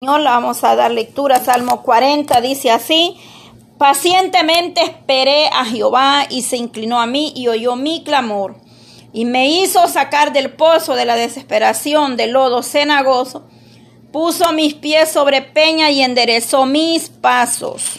[0.00, 1.40] Vamos a dar lectura.
[1.40, 3.16] Salmo 40 dice así.
[3.78, 8.54] Pacientemente esperé a Jehová y se inclinó a mí y oyó mi clamor.
[9.12, 13.48] Y me hizo sacar del pozo de la desesperación, del lodo cenagoso.
[14.12, 17.98] Puso mis pies sobre peña y enderezó mis pasos.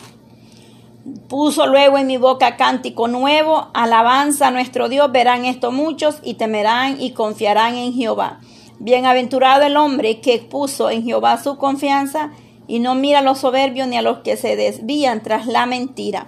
[1.28, 5.12] Puso luego en mi boca cántico nuevo, alabanza a nuestro Dios.
[5.12, 8.40] Verán esto muchos y temerán y confiarán en Jehová.
[8.80, 12.32] Bienaventurado el hombre que puso en Jehová su confianza
[12.66, 16.28] y no mira a los soberbios ni a los que se desvían tras la mentira.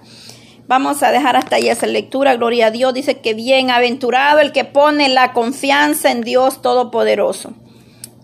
[0.68, 2.36] Vamos a dejar hasta ahí esa lectura.
[2.36, 2.94] Gloria a Dios.
[2.94, 7.54] Dice que bienaventurado el que pone la confianza en Dios Todopoderoso.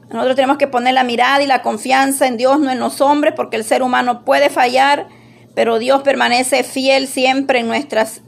[0.09, 3.33] Nosotros tenemos que poner la mirada y la confianza en Dios, no en los hombres,
[3.35, 5.09] porque el ser humano puede fallar,
[5.55, 8.21] pero Dios permanece fiel siempre en nuestras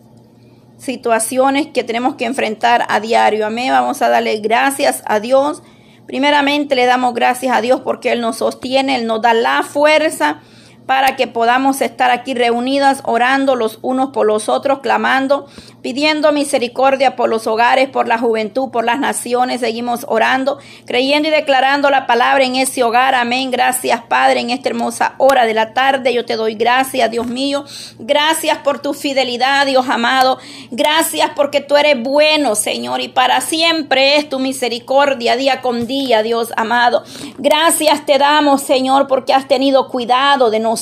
[0.77, 3.45] situaciones que tenemos que enfrentar a diario.
[3.45, 3.71] Amén.
[3.71, 5.63] Vamos a darle gracias a Dios
[6.09, 10.41] Primeramente le damos gracias a Dios porque Él nos sostiene, Él nos da la fuerza
[10.89, 15.45] para que podamos estar aquí reunidas orando los unos por los otros, clamando
[15.81, 19.61] pidiendo misericordia por los hogares, por la juventud, por las naciones.
[19.61, 23.15] Seguimos orando, creyendo y declarando la palabra en ese hogar.
[23.15, 23.51] Amén.
[23.51, 26.13] Gracias, Padre, en esta hermosa hora de la tarde.
[26.13, 27.65] Yo te doy gracias, Dios mío.
[27.97, 30.39] Gracias por tu fidelidad, Dios amado.
[30.71, 36.23] Gracias porque tú eres bueno, Señor, y para siempre es tu misericordia día con día,
[36.23, 37.03] Dios amado.
[37.37, 40.78] Gracias te damos, Señor, porque has tenido cuidado de nosotros,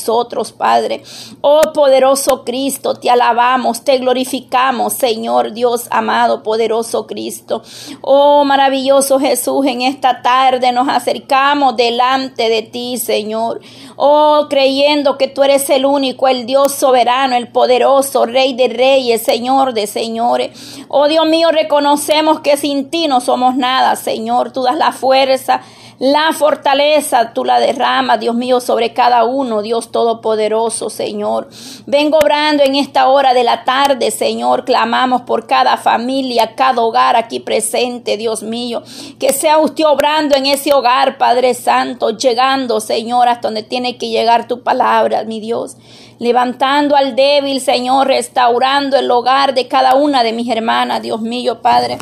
[0.57, 1.03] Padre.
[1.41, 4.93] Oh poderoso Cristo, te alabamos, te glorificamos.
[4.93, 7.61] Señor Dios amado, poderoso Cristo.
[8.01, 13.61] Oh maravilloso Jesús, en esta tarde nos acercamos delante de ti, Señor.
[13.95, 19.23] Oh, creyendo que tú eres el único, el Dios soberano, el poderoso, Rey de reyes,
[19.23, 20.77] Señor de señores.
[20.87, 24.51] Oh Dios mío, reconocemos que sin ti no somos nada, Señor.
[24.51, 25.61] Tú das la fuerza
[25.99, 31.49] la fortaleza tú la derramas, Dios mío, sobre cada uno, Dios Todopoderoso, Señor.
[31.87, 34.63] Vengo obrando en esta hora de la tarde, Señor.
[34.63, 38.83] Clamamos por cada familia, cada hogar aquí presente, Dios mío.
[39.19, 44.09] Que sea usted obrando en ese hogar, Padre Santo, llegando, Señor, hasta donde tiene que
[44.09, 45.77] llegar tu palabra, mi Dios
[46.19, 51.61] levantando al débil, Señor, restaurando el hogar de cada una de mis hermanas, Dios mío,
[51.61, 51.99] Padre.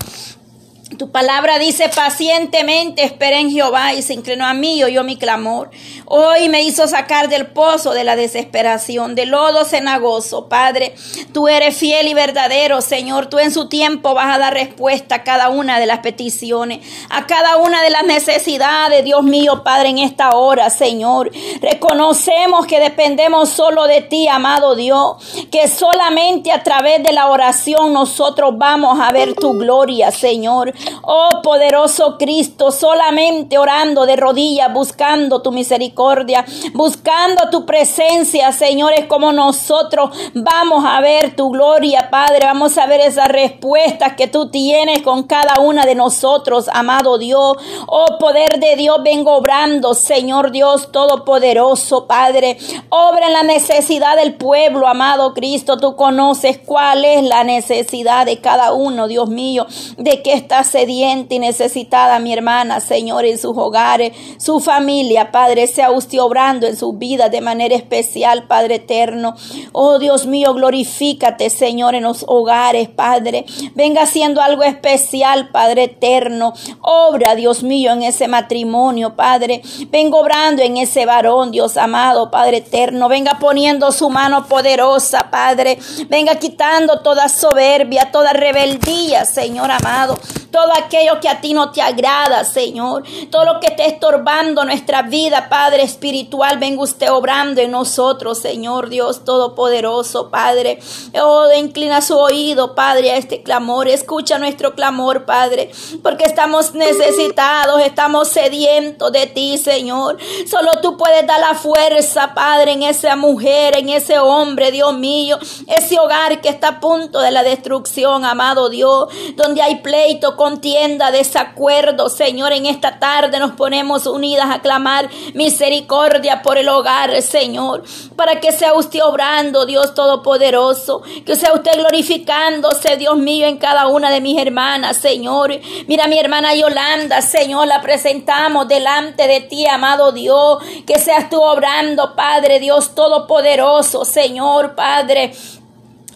[0.85, 5.17] Tu palabra dice pacientemente esperé en Jehová y se inclinó a mí y oyó mi
[5.17, 5.71] clamor.
[6.05, 10.47] Hoy me hizo sacar del pozo de la desesperación, del lodo cenagoso.
[10.47, 10.93] Padre,
[11.33, 13.25] tú eres fiel y verdadero, Señor.
[13.25, 17.25] Tú en su tiempo vas a dar respuesta a cada una de las peticiones, a
[17.25, 21.31] cada una de las necesidades, Dios mío, Padre, en esta hora, Señor.
[21.61, 25.17] Reconocemos que dependemos solo de ti, amado Dios,
[25.49, 30.74] que solamente a través de la oración nosotros vamos a ver tu gloria, Señor.
[31.01, 39.31] Oh poderoso Cristo, solamente orando de rodillas, buscando tu misericordia, buscando tu presencia, Señores, como
[39.31, 42.45] nosotros vamos a ver tu gloria, Padre.
[42.45, 47.57] Vamos a ver esas respuestas que tú tienes con cada una de nosotros, amado Dios.
[47.87, 52.57] Oh poder de Dios, vengo obrando, Señor Dios Todopoderoso, Padre.
[52.89, 55.77] Obra en la necesidad del pueblo, amado Cristo.
[55.77, 59.65] Tú conoces cuál es la necesidad de cada uno, Dios mío,
[59.97, 65.67] de que estás sediente y necesitada, mi hermana, Señor, en sus hogares, su familia, Padre,
[65.67, 69.35] sea usted obrando en su vida de manera especial, Padre eterno.
[69.71, 73.45] Oh Dios mío, glorifícate, Señor, en los hogares, Padre.
[73.73, 76.53] Venga haciendo algo especial, Padre eterno.
[76.81, 79.61] Obra, Dios mío, en ese matrimonio, Padre.
[79.89, 83.07] Venga obrando en ese varón, Dios amado, Padre eterno.
[83.07, 85.77] Venga poniendo su mano poderosa, Padre.
[86.09, 90.17] Venga quitando toda soberbia, toda rebeldía, Señor amado
[90.55, 95.01] todo aquello que a ti no te agrada, Señor, todo lo que esté estorbando nuestra
[95.01, 100.79] vida, Padre espiritual, venga usted obrando en nosotros, Señor Dios Todopoderoso, Padre.
[101.21, 105.71] Oh, inclina su oído, Padre, a este clamor, escucha nuestro clamor, Padre,
[106.01, 110.17] porque estamos necesitados, estamos sedientos de ti, Señor.
[110.49, 115.37] Solo tú puedes dar la fuerza, Padre, en esa mujer, en ese hombre, Dios mío,
[115.67, 121.09] ese hogar que está a punto de la destrucción, amado Dios, donde hay pleito, contienda,
[121.09, 122.07] desacuerdo.
[122.07, 127.83] Señor, en esta tarde nos ponemos unidas a clamar misericordia por el hogar, Señor,
[128.15, 133.87] para que sea usted obrando, Dios Todopoderoso, que sea usted glorificándose, Dios mío, en cada
[133.87, 135.59] una de mis hermanas, Señor.
[135.87, 141.41] Mira, mi hermana Yolanda, Señor, la presentamos delante de ti, amado Dios, que seas tú
[141.41, 145.33] obrando, Padre Dios Todopoderoso, Señor, Padre.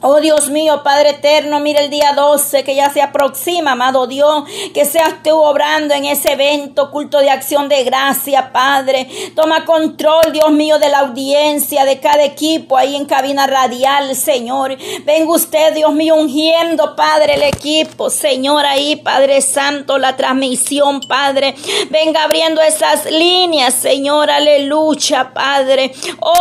[0.02, 4.46] Oh Dios mío, Padre eterno, mira el día 12 que ya se aproxima, amado Dios,
[4.74, 9.10] que seas tú obrando en ese evento, culto de acción de gracia, Padre.
[9.36, 14.78] Toma control, Dios mío, de la audiencia, de cada equipo ahí en cabina radial, Señor.
[15.04, 21.56] Venga usted, Dios mío, ungiendo, Padre, el equipo, Señor, ahí, Padre Santo, la transmisión, Padre.
[21.90, 25.92] Venga abriendo esas líneas, Señor, aleluya, Padre.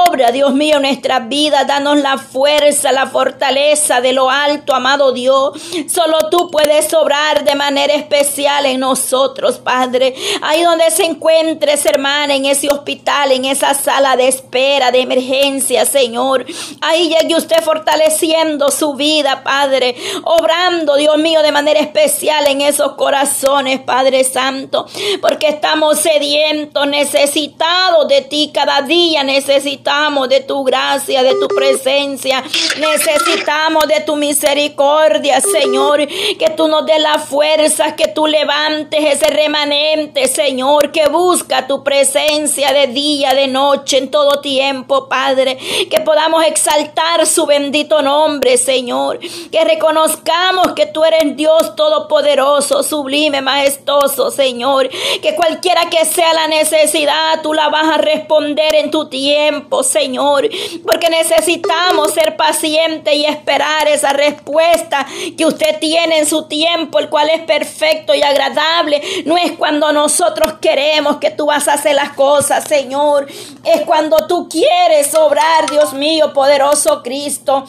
[0.07, 5.53] Obra, Dios mío, nuestra vida, danos la fuerza, la fortaleza de lo alto, amado Dios.
[5.89, 10.15] Solo tú puedes obrar de manera especial en nosotros, Padre.
[10.43, 15.01] Ahí donde se encuentre esa hermana, en ese hospital, en esa sala de espera, de
[15.01, 16.45] emergencia, Señor.
[16.83, 19.97] Ahí llegue usted fortaleciendo su vida, Padre.
[20.25, 24.87] Obrando, Dios mío, de manera especial en esos corazones, Padre Santo.
[25.23, 28.51] Porque estamos sedientos, necesitados de ti.
[28.53, 32.43] Cada día necesitamos de tu gracia, de tu presencia.
[32.79, 36.07] Necesitamos necesitamos de tu misericordia, Señor.
[36.07, 41.83] Que tú nos des la fuerza, que tú levantes ese remanente, Señor, que busca tu
[41.85, 45.59] presencia de día, de noche, en todo tiempo, Padre.
[45.91, 49.19] Que podamos exaltar su bendito nombre, Señor.
[49.19, 54.89] Que reconozcamos que tú eres Dios todopoderoso, sublime, majestuoso, Señor.
[55.23, 60.49] Que cualquiera que sea la necesidad, tú la vas a responder en tu tiempo, Señor.
[60.85, 67.09] Porque necesitamos ser pacientes y esperar esa respuesta que usted tiene en su tiempo, el
[67.09, 69.03] cual es perfecto y agradable.
[69.25, 73.27] No es cuando nosotros queremos que tú vas a hacer las cosas, Señor.
[73.65, 77.65] Es cuando tú quieres obrar, Dios mío, poderoso Cristo.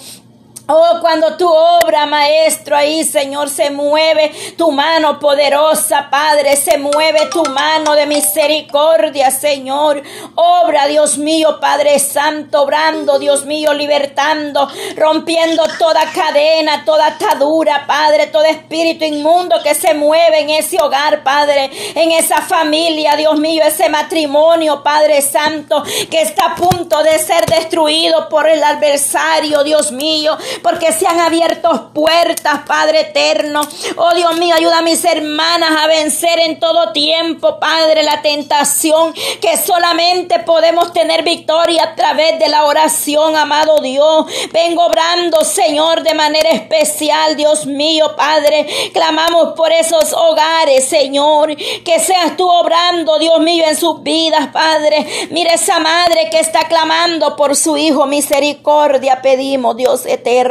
[0.72, 7.26] Oh, cuando tu obra, maestro, ahí, Señor, se mueve tu mano poderosa, Padre, se mueve
[7.32, 10.04] tu mano de misericordia, Señor.
[10.36, 18.28] Obra, Dios mío, Padre Santo, obrando, Dios mío, libertando, rompiendo toda cadena, toda atadura, Padre,
[18.28, 23.64] todo espíritu inmundo que se mueve en ese hogar, Padre, en esa familia, Dios mío,
[23.66, 25.82] ese matrimonio, Padre Santo,
[26.12, 31.20] que está a punto de ser destruido por el adversario, Dios mío porque se han
[31.20, 33.62] abierto puertas, Padre eterno.
[33.98, 39.14] Oh Dios mío, ayuda a mis hermanas a vencer en todo tiempo, Padre, la tentación
[39.14, 44.26] que solamente podemos tener victoria a través de la oración, amado Dios.
[44.52, 48.68] Vengo obrando, Señor, de manera especial, Dios mío, Padre.
[48.94, 55.28] Clamamos por esos hogares, Señor, que seas tú obrando, Dios mío, en sus vidas, Padre.
[55.32, 60.49] Mira esa madre que está clamando por su hijo, misericordia pedimos, Dios eterno.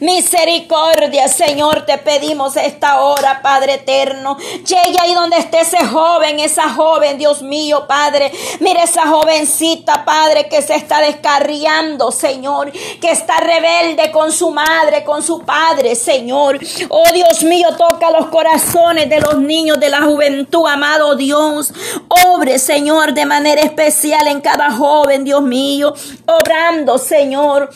[0.00, 4.36] Misericordia, Señor, te pedimos esta hora, Padre eterno.
[4.38, 8.32] Llegue ahí donde esté ese joven, esa joven, Dios mío, Padre.
[8.60, 15.04] Mire esa jovencita, Padre, que se está descarriando, Señor, que está rebelde con su madre,
[15.04, 16.58] con su padre, Señor.
[16.88, 21.72] Oh Dios mío, toca los corazones de los niños de la juventud, amado Dios.
[22.26, 25.94] Obre, Señor, de manera especial en cada joven, Dios mío.
[26.26, 27.70] Obrando, Señor.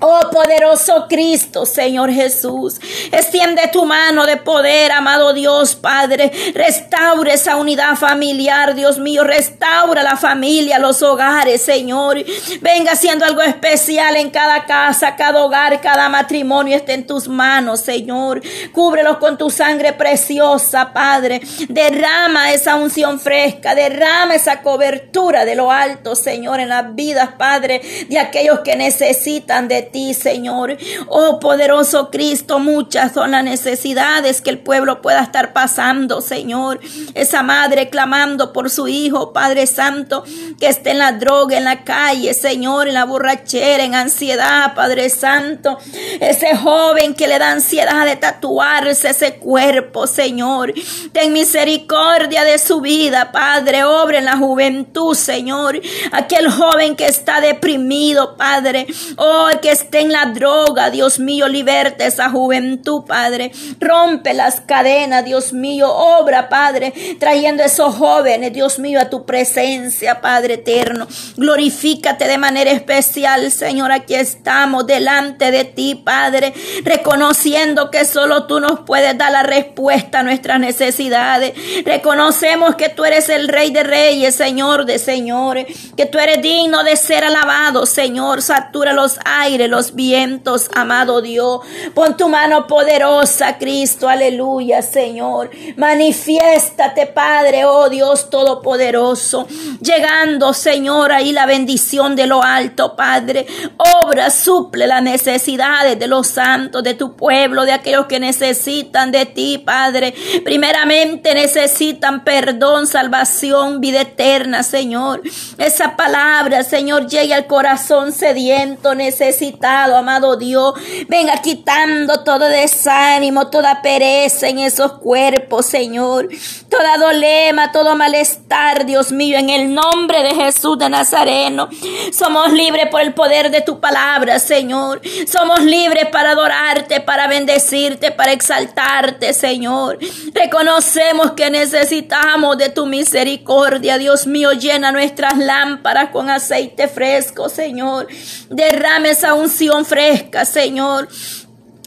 [0.00, 2.80] Oh poderoso Cristo, Señor Jesús,
[3.12, 6.32] extiende tu mano de poder, amado Dios Padre.
[6.52, 9.24] Restaure esa unidad familiar, Dios mío.
[9.24, 12.24] Restaura la familia, los hogares, Señor.
[12.60, 17.80] Venga haciendo algo especial en cada casa, cada hogar, cada matrimonio esté en tus manos,
[17.80, 18.42] Señor.
[18.72, 21.40] Cúbrelos con tu sangre preciosa, Padre.
[21.68, 27.80] Derrama esa unción fresca, derrama esa cobertura de lo alto, Señor, en las vidas, Padre,
[28.08, 30.76] de aquellos que necesitan de ti, Señor.
[31.08, 36.80] Oh poderoso Cristo, muchas son las necesidades que el pueblo pueda estar pasando, Señor.
[37.14, 40.24] Esa madre clamando por su hijo, Padre Santo,
[40.58, 45.10] que esté en la droga, en la calle, Señor, en la borrachera, en ansiedad, Padre
[45.10, 45.78] Santo.
[46.20, 50.74] Ese joven que le da ansiedad de tatuarse ese cuerpo, Señor.
[51.12, 53.84] Ten misericordia de su vida, Padre.
[53.84, 55.80] Obra en la juventud, Señor.
[56.10, 58.86] Aquel joven que está deprimido, Padre.
[59.16, 63.52] Oh, que esté en la droga, Dios mío, liberta esa juventud, Padre.
[63.78, 70.20] Rompe las cadenas, Dios mío, obra, Padre, trayendo esos jóvenes, Dios mío, a tu presencia,
[70.20, 71.06] Padre eterno.
[71.36, 76.52] Glorifícate de manera especial, Señor, aquí estamos delante de ti, Padre,
[76.84, 81.52] reconociendo que solo tú nos puedes dar la respuesta a nuestras necesidades.
[81.84, 85.66] Reconocemos que tú eres el Rey de Reyes, Señor de Señores,
[85.96, 88.42] que tú eres digno de ser alabado, Señor.
[88.42, 91.60] Satura los aires Los vientos, amado Dios.
[91.94, 95.50] Pon tu mano poderosa, Cristo, aleluya, Señor.
[95.76, 99.46] Manifiéstate, Padre, oh Dios Todopoderoso.
[99.80, 103.46] Llegando, Señor, ahí la bendición de lo alto, Padre.
[103.76, 109.26] Obra, suple las necesidades de los santos, de tu pueblo, de aquellos que necesitan de
[109.26, 110.14] ti, Padre.
[110.44, 115.22] Primeramente necesitan perdón, salvación, vida eterna, Señor.
[115.58, 120.74] Esa palabra, Señor, llegue al corazón sediento, necesitado, amado Dios.
[121.08, 126.28] Venga quitando todo desánimo, toda pereza en esos cuerpos, Señor.
[126.68, 131.68] Toda dolema, todo malestar, Dios mío, en el nombre de Jesús de Nazareno.
[132.12, 135.00] Somos libres por el poder de tu palabra, Señor.
[135.26, 139.98] Somos libres para adorarte, para bendecirte, para exaltarte, Señor.
[140.32, 144.52] Reconocemos que necesitamos de tu misericordia, Dios mío.
[144.52, 148.08] Llena nuestras lámparas con aceite fresco, Señor.
[148.50, 151.08] Derrame esa unción fresca, Señor.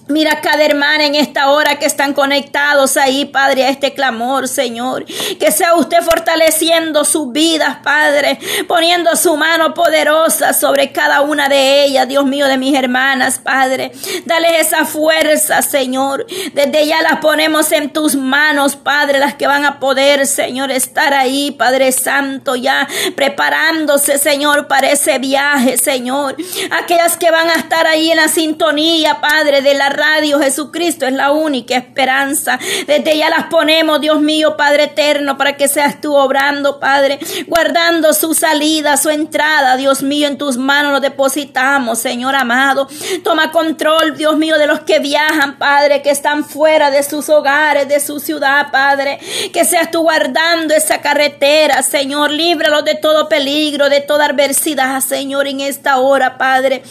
[0.10, 5.06] Mira cada hermana en esta hora que están conectados ahí, Padre, a este clamor, Señor.
[5.38, 11.84] Que sea usted fortaleciendo sus vidas, Padre, poniendo su mano poderosa sobre cada una de
[11.84, 13.92] ellas, Dios mío, de mis hermanas, Padre.
[14.26, 16.26] Dale esa fuerza, Señor.
[16.54, 21.14] Desde ya las ponemos en tus manos, Padre, las que van a poder, Señor, estar
[21.14, 26.38] ahí, Padre Santo, ya preparándose, Señor, para ese viaje, Señor.
[26.72, 30.40] Aquellas que van a estar ahí en la sintonía, Padre, de la radio.
[30.40, 32.58] Jesucristo es la única esperanza.
[32.86, 38.14] Desde ya las ponemos, Dios mío, Padre eterno, para que seas tú obrando, Padre, guardando
[38.14, 42.88] su salida, su entrada, Dios mío, en tus manos lo depositamos, Señor amado.
[43.24, 47.88] Toma control, Dios mío, de los que viajan, Padre, que están fuera de sus hogares,
[47.88, 49.20] de su ciudad, Padre.
[49.52, 52.32] Que seas tú guardando esa carretera, Señor.
[52.32, 56.84] Líbralos de todo peligro, de toda adversidad, Señor, en esta hora, Padre.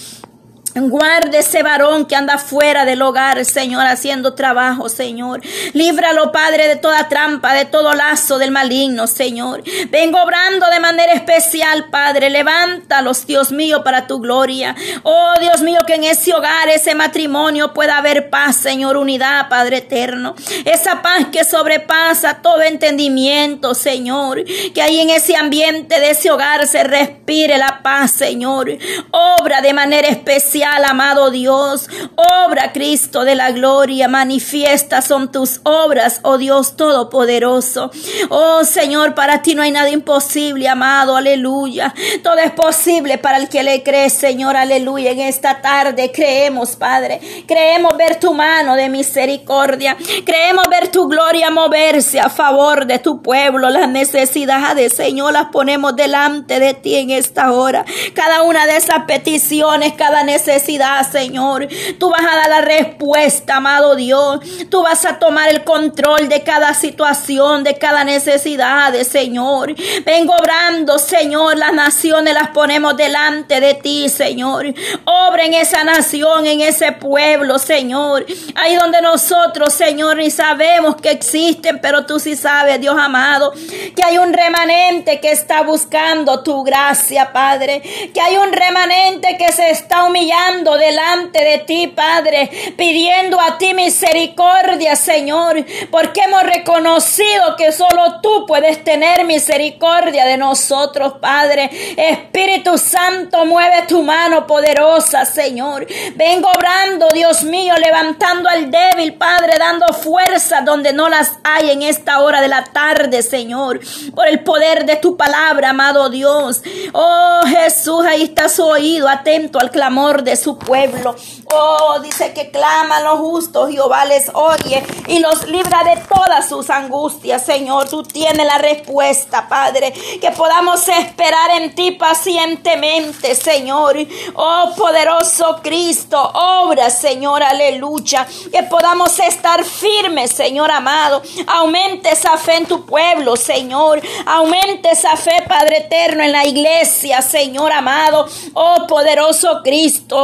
[0.79, 5.41] Guarde ese varón que anda fuera del hogar, Señor, haciendo trabajo, Señor.
[5.73, 9.63] Líbralo, Padre, de toda trampa, de todo lazo del maligno, Señor.
[9.89, 12.29] Vengo obrando de manera especial, Padre.
[12.29, 14.77] Levántalos, Dios mío, para tu gloria.
[15.03, 19.79] Oh, Dios mío, que en ese hogar, ese matrimonio pueda haber paz, Señor, unidad, Padre
[19.79, 20.35] eterno.
[20.67, 24.45] Esa paz que sobrepasa todo entendimiento, Señor.
[24.75, 28.77] Que ahí en ese ambiente de ese hogar se respire la paz, Señor.
[29.11, 31.89] Obra de manera especial amado Dios.
[32.17, 37.91] Obra, Cristo de la gloria, manifiesta son tus obras, oh Dios Todopoderoso.
[38.29, 41.95] Oh Señor, para ti no hay nada imposible, amado, aleluya.
[42.23, 45.13] Todo es posible para el que le cree, Señor, aleluya.
[45.13, 47.21] En esta tarde creemos, Padre.
[47.47, 49.97] Creemos ver tu mano de misericordia.
[50.25, 53.71] Creemos ver tu gloria moverse a favor de tu pueblo.
[53.71, 57.85] Las necesidades, Señor, las ponemos delante de ti en esta hora.
[58.15, 61.69] Cada una de esas peticiones, cada necesidad Señor.
[61.99, 64.41] Tú vas a dar la respuesta, amado Dios.
[64.71, 69.75] Tú vas a tomar el control de cada situación, de cada necesidad, Señor.
[70.05, 71.57] Vengo obrando, Señor.
[71.57, 74.67] Las naciones las ponemos delante de ti, Señor.
[75.05, 78.27] Obra en esa nación, en ese pueblo, Señor.
[78.55, 83.53] Ahí donde nosotros, Señor, ni sabemos que existen, pero tú sí sabes, Dios amado,
[83.95, 87.83] que hay un remanente que está buscando tu gracia, Padre.
[88.13, 93.75] Que hay un remanente que se está humillando delante de ti, Padre, pidiendo a ti
[93.75, 101.71] misericordia, Señor, porque hemos reconocido que solo tú puedes tener misericordia de nosotros, Padre.
[101.97, 105.87] Espíritu Santo, mueve tu mano poderosa, Señor.
[106.15, 111.83] Vengo obrando, Dios mío, levantando al débil, Padre, dando fuerza donde no las hay en
[111.83, 113.81] esta hora de la tarde, Señor,
[114.15, 116.63] por el poder de tu palabra, amado Dios.
[116.93, 121.15] Oh Jesús, ahí está su oído, atento al clamor de su pueblo.
[121.53, 126.71] Oh, dice que claman los justos, Jehová les oye y los libra de todas sus
[126.71, 127.89] angustias, Señor.
[127.89, 129.93] Tú tienes la respuesta, Padre.
[130.21, 133.97] Que podamos esperar en ti pacientemente, Señor.
[134.35, 138.27] Oh, poderoso Cristo, obra, Señor, aleluya.
[138.51, 141.23] Que podamos estar firmes, Señor amado.
[141.47, 144.01] Aumente esa fe en tu pueblo, Señor.
[144.27, 148.27] Aumente esa fe, Padre eterno, en la iglesia, Señor amado.
[148.55, 150.16] Oh, poderoso Cristo.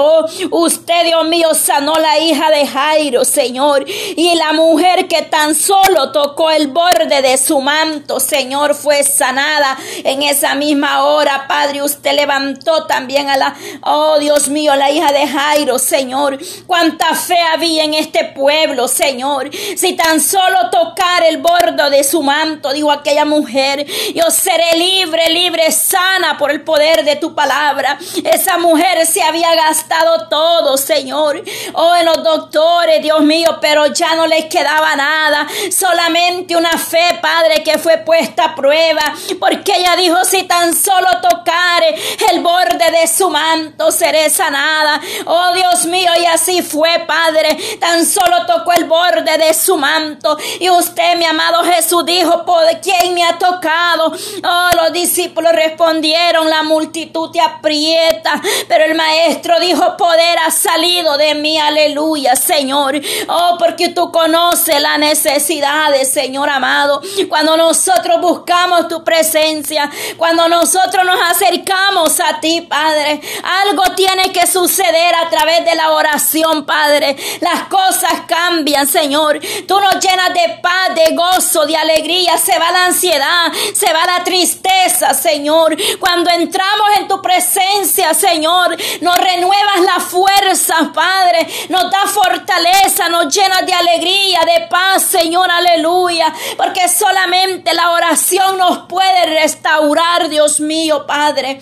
[0.50, 3.84] Usted, Dios mío, sanó la hija de Jairo, Señor.
[3.88, 9.76] Y la mujer que tan solo tocó el borde de su manto, Señor, fue sanada
[10.04, 11.82] en esa misma hora, Padre.
[11.82, 16.38] Usted levantó también a la, oh Dios mío, la hija de Jairo, Señor.
[16.66, 19.50] Cuánta fe había en este pueblo, Señor.
[19.52, 25.28] Si tan solo tocar el borde de su manto, dijo aquella mujer, yo seré libre,
[25.30, 27.98] libre, sana por el poder de tu palabra.
[28.24, 31.42] Esa mujer se había gastado gastado todo, Señor.
[31.74, 35.46] Oh, en los doctores, Dios mío, pero ya no les quedaba nada.
[35.70, 39.02] Solamente una fe, Padre, que fue puesta a prueba.
[39.40, 41.94] Porque ella dijo, si tan solo tocare
[42.30, 45.00] el borde de su manto, seré sanada.
[45.26, 47.56] Oh, Dios mío, y así fue, Padre.
[47.80, 50.36] Tan solo tocó el borde de su manto.
[50.60, 54.12] Y usted, mi amado Jesús, dijo, ¿por quién me ha tocado?
[54.44, 58.40] Oh, los discípulos respondieron, la multitud te aprieta.
[58.68, 63.00] Pero el maestro dijo, poder ha salido de mí, aleluya, Señor.
[63.28, 67.00] Oh, porque tú conoces las necesidades, Señor amado.
[67.28, 73.20] Cuando nosotros buscamos tu presencia, cuando nosotros nos acercamos a ti, Padre,
[73.64, 77.16] algo tiene que suceder a través de la oración, Padre.
[77.40, 79.40] Las cosas cambian, Señor.
[79.66, 82.36] Tú nos llenas de paz, de gozo, de alegría.
[82.38, 85.76] Se va la ansiedad, se va la tristeza, Señor.
[85.98, 89.16] Cuando entramos en tu presencia, Señor, nos
[89.62, 91.46] renuevas la fuerza, Padre.
[91.68, 96.32] Nos da fortaleza, nos llenas de alegría, de paz, Señor, aleluya.
[96.56, 101.60] Porque solamente la oración nos puede restaurar, Dios mío, Padre.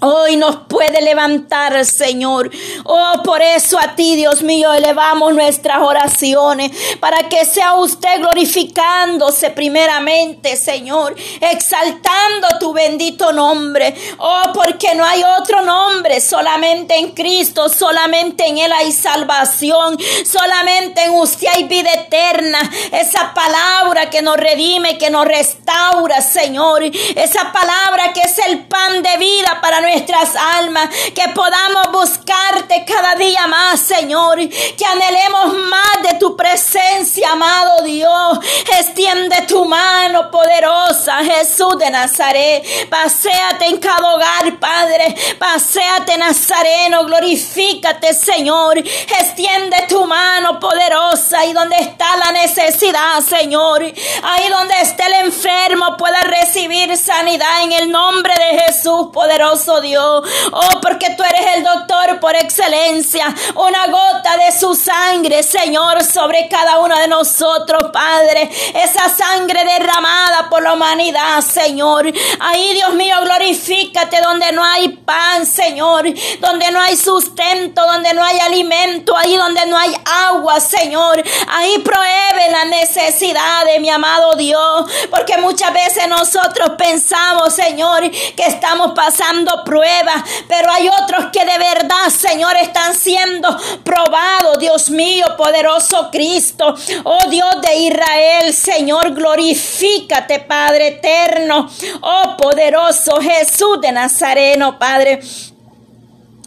[0.00, 2.50] Hoy nos puede levantar, Señor.
[2.84, 9.50] Oh, por eso a ti, Dios mío, elevamos nuestras oraciones para que sea usted glorificándose
[9.50, 13.92] primeramente, Señor, exaltando tu bendito nombre.
[14.18, 21.02] Oh, porque no hay otro nombre, solamente en Cristo, solamente en Él hay salvación, solamente
[21.02, 22.60] en usted hay vida eterna.
[22.92, 26.84] Esa palabra que nos redime, que nos restaura, Señor.
[26.84, 33.14] Esa palabra que es el pan de vida para nuestras almas, que podamos buscarte cada
[33.14, 38.38] día más, Señor, que anhelemos más de tu presencia, amado Dios.
[38.78, 42.88] Extiende tu mano poderosa, Jesús de Nazaret.
[42.88, 45.14] Paseate en cada hogar, Padre.
[45.38, 47.04] Paseate, Nazareno.
[47.04, 48.78] Glorifícate, Señor.
[48.78, 53.82] Extiende tu mano poderosa y donde está la necesidad, Señor.
[53.82, 60.24] Ahí donde esté el enfermo pueda recibir sanidad en el nombre de Jesús, poderoso Dios.
[60.52, 63.34] Oh, porque tú eres el doctor por excelencia.
[63.54, 68.50] Una gota de su sangre, Señor, sobre cada uno de nosotros, Padre.
[68.74, 72.12] Esa sangre derramada por la humanidad, Señor.
[72.40, 76.06] Ahí, Dios mío, glorifícate donde no hay pan, Señor.
[76.40, 79.16] Donde no hay sustento, donde no hay alimento.
[79.16, 81.22] Ahí donde no hay agua, Señor.
[81.48, 83.38] Ahí prohíbe la necesidad
[83.80, 84.90] mi amado Dios.
[85.10, 91.58] Porque muchas veces nosotros pensamos, Señor, que estamos pasando prueba, pero hay otros que de
[91.58, 93.54] verdad, Señor, están siendo
[93.84, 101.68] probados, Dios mío, poderoso Cristo, oh Dios de Israel, Señor, glorifícate, Padre eterno,
[102.00, 105.20] oh poderoso Jesús de Nazareno, Padre.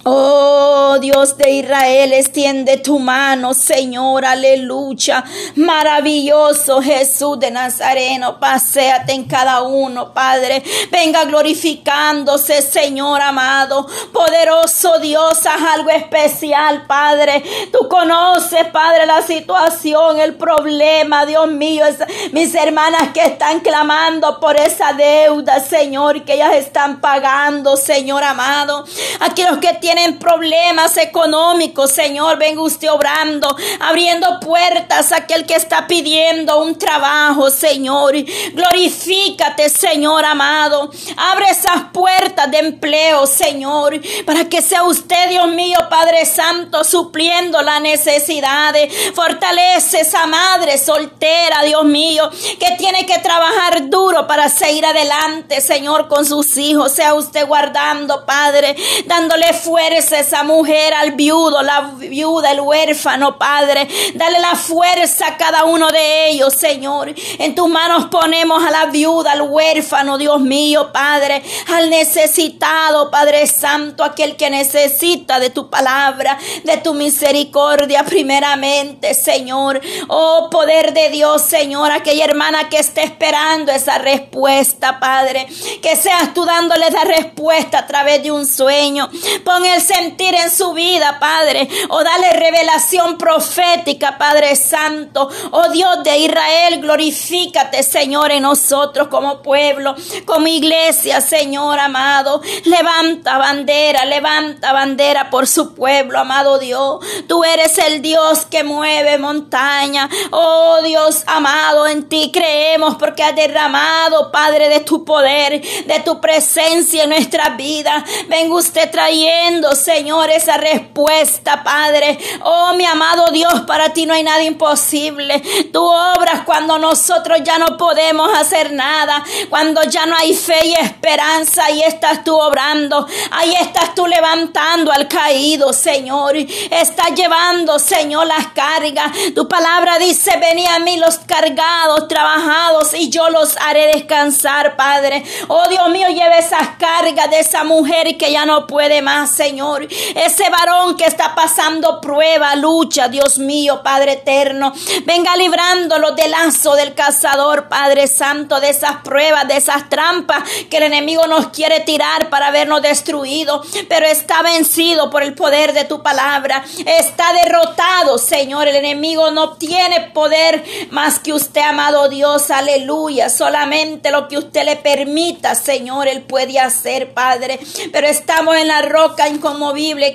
[0.04, 5.24] Oh Dios de Israel, extiende tu mano, Señor, aleluya.
[5.56, 10.64] Maravilloso Jesús de Nazareno, paséate en cada uno, Padre.
[10.92, 13.88] Venga glorificándose, Señor amado.
[14.12, 17.44] Poderoso Dios, haz algo especial, Padre.
[17.72, 21.86] Tú conoces, Padre, la situación, el problema, Dios mío.
[22.32, 28.84] mis hermanas que están clamando por esa deuda, Señor, que ellas están pagando, Señor amado.
[29.20, 35.46] Aquí los que tienen tienen problemas económicos, Señor, venga usted obrando, abriendo puertas a aquel
[35.46, 38.14] que está pidiendo un trabajo, Señor.
[38.54, 40.90] Glorifícate, Señor amado.
[41.18, 47.62] Abre esas puertas de empleo, Señor, para que sea usted, Dios mío, Padre Santo, supliendo
[47.62, 48.94] las necesidades.
[49.14, 56.08] Fortalece esa madre soltera, Dios mío, que tiene que trabajar duro para seguir adelante, Señor,
[56.08, 56.94] con sus hijos.
[56.94, 63.88] Sea usted guardando, Padre, dándole fuerza esa mujer, al viudo, la viuda, el huérfano, Padre.
[64.14, 67.14] Dale la fuerza a cada uno de ellos, Señor.
[67.40, 71.42] En tus manos ponemos a la viuda, al huérfano, Dios mío, Padre.
[71.74, 79.82] Al necesitado, Padre Santo, aquel que necesita de tu palabra, de tu misericordia, primeramente, Señor.
[80.08, 81.92] Oh, poder de Dios, Señor.
[81.92, 85.48] Aquella hermana que esté esperando esa respuesta, Padre.
[85.82, 89.10] Que seas tú dándole esa respuesta a través de un sueño.
[89.44, 91.68] Pon el sentir en su vida, Padre.
[91.90, 95.30] O dale revelación profética, Padre Santo.
[95.52, 102.42] Oh Dios de Israel, glorifícate, Señor, en nosotros como pueblo, como iglesia, Señor amado.
[102.66, 107.00] Levanta bandera, levanta bandera por su pueblo, amado Dios.
[107.28, 110.10] Tú eres el Dios que mueve montaña.
[110.32, 116.20] Oh Dios amado, en ti creemos porque has derramado, Padre, de tu poder, de tu
[116.20, 118.04] presencia en nuestra vida.
[118.28, 122.18] Venga usted trayendo Señor, esa respuesta, Padre.
[122.44, 125.42] Oh, mi amado Dios, para ti no hay nada imposible.
[125.72, 130.74] Tú obras cuando nosotros ya no podemos hacer nada, cuando ya no hay fe y
[130.74, 136.36] esperanza, ahí estás tú obrando, ahí estás tú levantando al caído, Señor.
[136.36, 139.12] Estás llevando, Señor, las cargas.
[139.36, 145.24] Tu palabra dice, vení a mí los cargados, trabajados, y yo los haré descansar, Padre.
[145.48, 149.51] Oh Dios mío, lleve esas cargas de esa mujer que ya no puede más, Señor.
[149.60, 154.72] Ese varón que está pasando prueba, lucha, Dios mío, Padre eterno.
[155.06, 160.78] Venga librándolo del lazo del cazador, Padre Santo, de esas pruebas, de esas trampas que
[160.78, 163.68] el enemigo nos quiere tirar para vernos destruidos.
[163.90, 166.64] Pero está vencido por el poder de tu palabra.
[166.86, 168.68] Está derrotado, Señor.
[168.68, 172.52] El enemigo no tiene poder más que usted, amado Dios.
[172.52, 173.30] Aleluya.
[173.30, 177.60] Solamente lo que usted le permita, Señor, Él puede hacer, Padre.
[177.92, 179.28] Pero estamos en la roca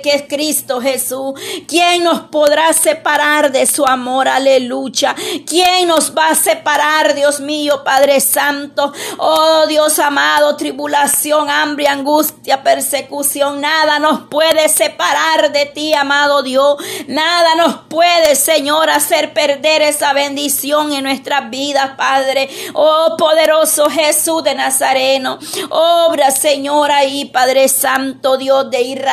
[0.01, 1.33] que es Cristo Jesús.
[1.67, 4.27] ¿Quién nos podrá separar de su amor?
[4.27, 5.15] Aleluya.
[5.45, 8.93] ¿Quién nos va a separar, Dios mío, Padre Santo?
[9.17, 13.61] Oh Dios amado, tribulación, hambre, angustia, persecución.
[13.61, 16.77] Nada nos puede separar de ti, amado Dios.
[17.07, 22.49] Nada nos puede, Señor, hacer perder esa bendición en nuestras vidas, Padre.
[22.73, 25.39] Oh poderoso Jesús de Nazareno.
[25.69, 29.06] Obra, Señor, ahí, Padre Santo, Dios de Israel.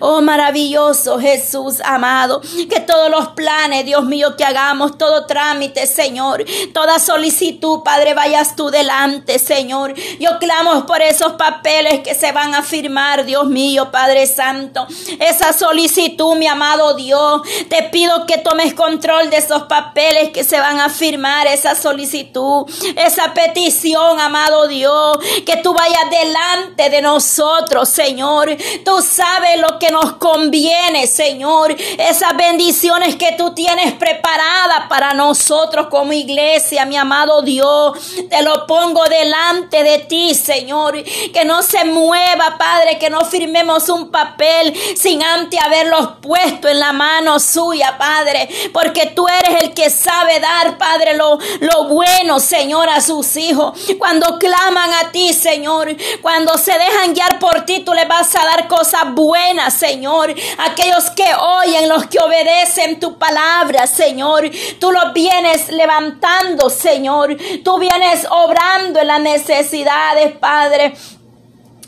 [0.00, 2.40] Oh maravilloso Jesús amado.
[2.40, 6.44] Que todos los planes, Dios mío, que hagamos, todo trámite, Señor.
[6.72, 9.94] Toda solicitud, Padre, vayas tú delante, Señor.
[10.18, 14.86] Yo clamo por esos papeles que se van a firmar, Dios mío, Padre Santo.
[15.18, 17.42] Esa solicitud, mi amado Dios.
[17.68, 22.64] Te pido que tomes control de esos papeles que se van a firmar, esa solicitud,
[22.96, 25.18] esa petición, amado Dios.
[25.44, 28.56] Que tú vayas delante de nosotros, Señor.
[28.84, 31.74] Tú sabes lo que nos conviene, Señor.
[31.98, 37.98] Esas bendiciones que tú tienes preparadas para nosotros como iglesia, mi amado Dios.
[38.28, 41.02] Te lo pongo delante de ti, Señor.
[41.32, 46.78] Que no se mueva, Padre, que no firmemos un papel sin antes haberlos puesto en
[46.78, 48.48] la mano suya, Padre.
[48.72, 53.78] Porque tú eres el que sabe dar, Padre, lo, lo bueno, Señor, a sus hijos.
[53.98, 55.96] Cuando claman a ti, Señor.
[56.20, 60.34] Cuando se dejan guiar por ti, tú les vas a dar cosas buenas, Señor.
[60.58, 64.50] Aquellos que oyen, los que obedecen tu palabra, Señor.
[64.80, 67.36] Tú los vienes levantando, Señor.
[67.64, 70.94] Tú vienes obrando en las necesidades, Padre.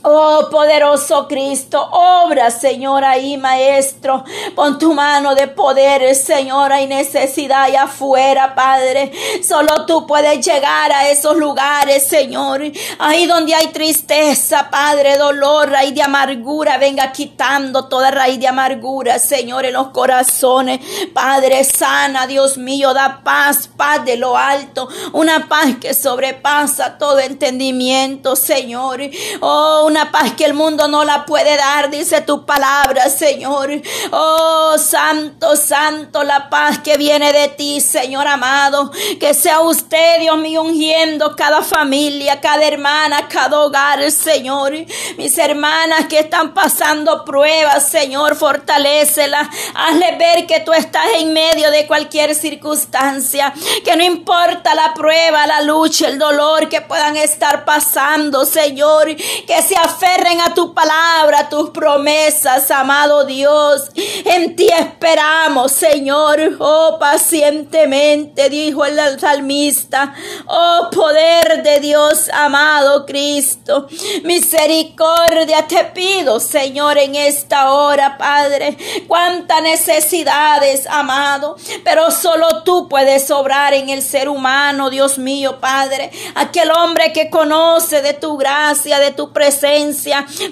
[0.02, 4.24] Oh poderoso Cristo, obra Señor ahí Maestro,
[4.56, 9.12] pon tu mano de poder Señor, hay necesidad allá afuera Padre,
[9.46, 12.62] solo tú puedes llegar a esos lugares Señor,
[12.98, 19.18] ahí donde hay tristeza Padre, dolor, raíz de amargura, venga quitando toda raíz de amargura
[19.18, 20.80] Señor en los corazones,
[21.12, 27.18] Padre sana Dios mío, da paz, paz de lo alto, una paz que sobrepasa todo
[27.18, 29.02] entendimiento Señor,
[29.42, 33.70] oh una paz que el mundo no la puede dar, dice tu palabra, Señor.
[34.12, 38.92] Oh, santo, santo, la paz que viene de ti, Señor amado.
[39.18, 44.72] Que sea usted, Dios mío, ungiendo cada familia, cada hermana, cada hogar, Señor.
[45.16, 49.48] Mis hermanas que están pasando pruebas, Señor, fortalécelas.
[49.74, 53.52] Hazle ver que tú estás en medio de cualquier circunstancia.
[53.84, 59.16] Que no importa la prueba, la lucha, el dolor que puedan estar pasando, Señor.
[59.16, 63.90] Que se aferren a tu palabra, a tus promesas, amado Dios.
[64.24, 66.56] En ti esperamos, Señor.
[66.58, 70.14] Oh, pacientemente, dijo el salmista.
[70.46, 73.86] Oh, poder de Dios, amado Cristo.
[74.24, 78.76] Misericordia te pido, Señor, en esta hora, Padre.
[79.06, 81.56] Cuántas necesidades, amado.
[81.84, 86.10] Pero solo tú puedes obrar en el ser humano, Dios mío, Padre.
[86.34, 89.69] Aquel hombre que conoce de tu gracia, de tu presencia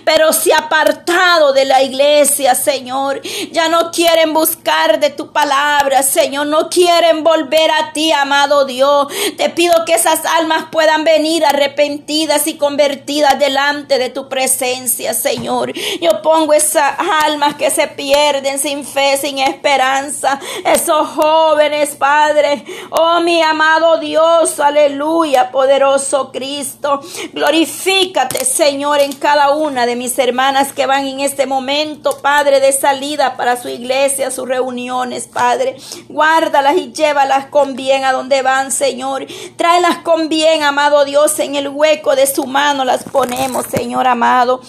[0.04, 3.20] pero se ha apartado de la iglesia, Señor.
[3.52, 6.46] Ya no quieren buscar de tu palabra, Señor.
[6.46, 9.08] No quieren volver a ti, amado Dios.
[9.36, 15.72] Te pido que esas almas puedan venir arrepentidas y convertidas delante de tu presencia, Señor.
[16.00, 20.38] Yo pongo esas almas que se pierden sin fe, sin esperanza.
[20.64, 22.64] Esos jóvenes, Padre.
[22.90, 27.00] Oh, mi amado Dios, aleluya, poderoso Cristo.
[27.32, 32.72] Glorifícate, Señor, en cada una de mis hermanas que van en este momento, Padre, de
[32.72, 35.76] salida para su iglesia, sus reuniones, Padre.
[36.08, 39.26] Guárdalas y llévalas con bien a donde van, Señor.
[39.56, 44.60] Tráelas con bien, amado Dios, en el hueco de su mano las ponemos, Señor amado.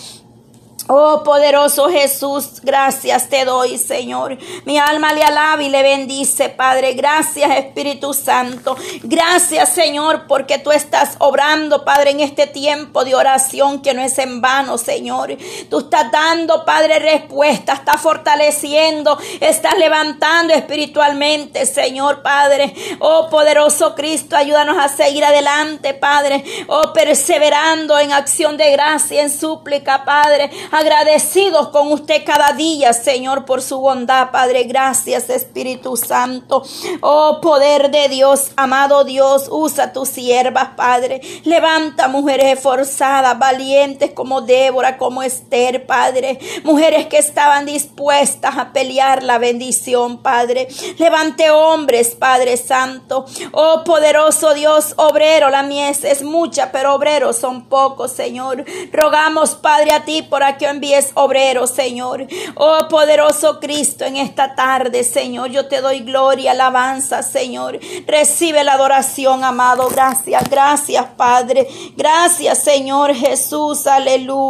[0.92, 4.40] Oh poderoso Jesús, gracias te doy, Señor.
[4.66, 6.94] Mi alma le alaba y le bendice, Padre.
[6.94, 8.76] Gracias, Espíritu Santo.
[9.04, 14.18] Gracias, Señor, porque tú estás obrando, Padre, en este tiempo de oración que no es
[14.18, 15.38] en vano, Señor.
[15.70, 22.74] Tú estás dando, Padre, respuesta, estás fortaleciendo, estás levantando espiritualmente, Señor, Padre.
[22.98, 26.44] Oh poderoso Cristo, ayúdanos a seguir adelante, Padre.
[26.66, 30.50] Oh perseverando en acción de gracia, en súplica, Padre
[30.80, 34.64] agradecidos con usted cada día, Señor, por su bondad, Padre.
[34.64, 36.64] Gracias, Espíritu Santo.
[37.02, 41.20] Oh, poder de Dios, amado Dios, usa tus siervas, Padre.
[41.44, 46.40] Levanta mujeres esforzadas, valientes como Débora, como Esther, Padre.
[46.64, 50.70] Mujeres que estaban dispuestas a pelear la bendición, Padre.
[50.98, 53.26] Levante hombres, Padre Santo.
[53.52, 58.64] Oh, poderoso Dios, obrero, la mies es mucha, pero obreros son pocos, Señor.
[58.94, 62.28] Rogamos, Padre, a ti por aquí envíes obreros, Señor.
[62.56, 67.80] Oh poderoso Cristo, en esta tarde, Señor, yo te doy gloria, alabanza, Señor.
[68.08, 69.88] Recibe la adoración, amado.
[69.90, 71.68] Gracias, gracias, Padre.
[71.96, 73.88] Gracias, Señor Jesús.
[73.88, 74.50] Aleluya.